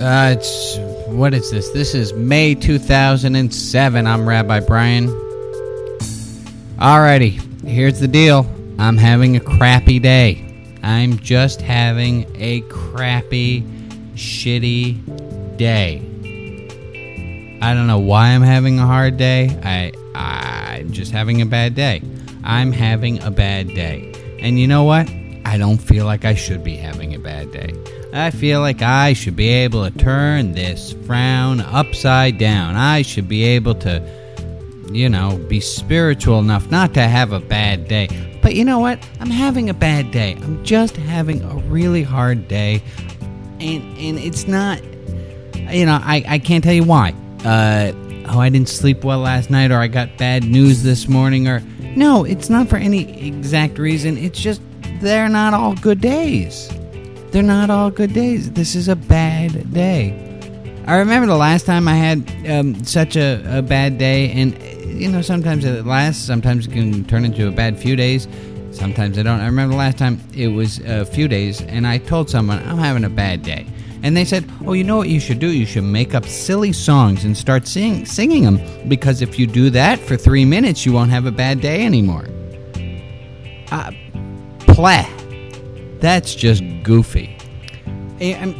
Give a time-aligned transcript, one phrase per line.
[0.00, 1.70] Uh, it's what is this?
[1.70, 4.06] This is May 2007.
[4.08, 5.06] I'm Rabbi Brian.
[6.78, 8.44] Alrighty, here's the deal.
[8.80, 10.76] I'm having a crappy day.
[10.82, 13.62] I'm just having a crappy,
[14.16, 15.98] shitty day.
[17.62, 19.56] I don't know why I'm having a hard day.
[19.62, 22.02] I I'm just having a bad day.
[22.42, 24.12] I'm having a bad day.
[24.40, 25.08] And you know what?
[25.54, 27.72] I don't feel like I should be having a bad day.
[28.12, 32.74] I feel like I should be able to turn this frown upside down.
[32.74, 34.02] I should be able to,
[34.90, 38.08] you know, be spiritual enough not to have a bad day.
[38.42, 38.98] But you know what?
[39.20, 40.36] I'm having a bad day.
[40.42, 42.82] I'm just having a really hard day.
[43.60, 44.82] And and it's not
[45.70, 47.14] you know, I, I can't tell you why.
[47.44, 47.92] Uh,
[48.26, 51.60] oh, I didn't sleep well last night, or I got bad news this morning, or
[51.94, 54.18] no, it's not for any exact reason.
[54.18, 54.60] It's just
[55.04, 56.70] they're not all good days.
[57.30, 58.50] They're not all good days.
[58.52, 60.20] This is a bad day.
[60.86, 64.60] I remember the last time I had um, such a, a bad day, and
[65.00, 68.28] you know, sometimes it lasts, sometimes it can turn into a bad few days,
[68.70, 69.40] sometimes I don't.
[69.40, 72.78] I remember the last time it was a few days, and I told someone, I'm
[72.78, 73.66] having a bad day.
[74.02, 75.48] And they said, Oh, you know what you should do?
[75.48, 79.70] You should make up silly songs and start sing- singing them, because if you do
[79.70, 82.26] that for three minutes, you won't have a bad day anymore.
[83.70, 83.90] Uh,
[84.74, 85.06] plah.
[86.00, 87.36] That's just goofy.
[88.20, 88.54] Eh, I'm-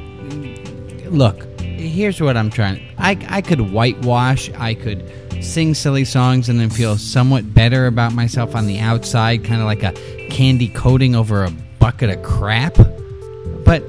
[1.11, 2.81] look, here's what I'm trying.
[2.99, 4.51] I I could whitewash.
[4.59, 5.05] I could
[5.41, 9.67] sing silly songs and then feel somewhat better about myself on the outside, kind of
[9.67, 9.93] like a
[10.31, 12.77] candy coating over a bucket of crap.
[13.65, 13.83] But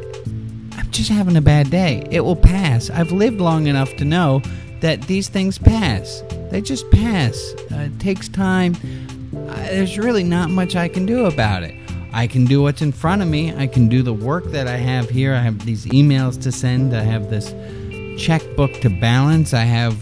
[0.78, 2.06] I'm just having a bad day.
[2.12, 2.90] It will pass.
[2.90, 4.42] I've lived long enough to know
[4.82, 6.24] that these things pass.
[6.52, 7.56] They just pass.
[7.72, 8.76] Uh, it takes time.
[9.34, 11.74] Uh, there's really not much I can do about it.
[12.16, 13.54] I can do what's in front of me.
[13.54, 15.34] I can do the work that I have here.
[15.34, 16.96] I have these emails to send.
[16.96, 17.54] I have this
[18.18, 19.54] checkbook to balance.
[19.54, 19.98] I have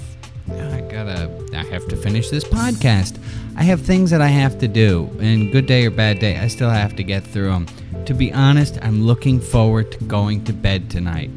[0.47, 3.17] I gotta I have to finish this podcast.
[3.55, 5.09] I have things that I have to do.
[5.19, 7.65] And good day or bad day, I still have to get through them.
[8.05, 11.31] To be honest, I'm looking forward to going to bed tonight.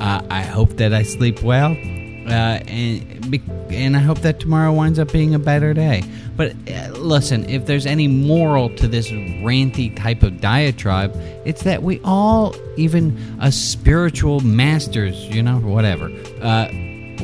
[0.00, 3.30] Uh, I hope that I sleep well, uh, and
[3.74, 6.02] and I hope that tomorrow winds up being a better day.
[6.36, 11.14] But uh, listen, if there's any moral to this ranty type of diatribe,
[11.44, 16.06] it's that we all, even us spiritual masters, you know, whatever,
[16.40, 16.68] uh,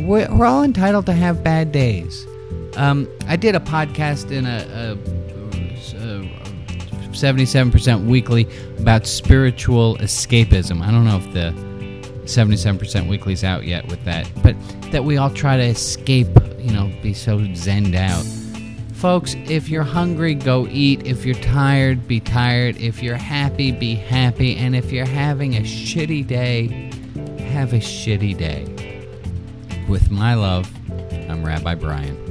[0.00, 2.26] we're, we're all entitled to have bad days.
[2.76, 4.92] Um, I did a podcast in a, a,
[5.96, 6.40] a
[7.12, 8.46] 77% weekly
[8.78, 10.82] about spiritual escapism.
[10.82, 11.69] I don't know if the
[12.30, 14.56] 77% weekly's out yet with that, but
[14.92, 18.24] that we all try to escape, you know, be so zenned out.
[18.94, 21.06] Folks, if you're hungry, go eat.
[21.06, 22.76] If you're tired, be tired.
[22.76, 24.56] If you're happy, be happy.
[24.56, 26.90] And if you're having a shitty day,
[27.50, 28.66] have a shitty day.
[29.88, 30.70] With my love,
[31.30, 32.29] I'm Rabbi Brian.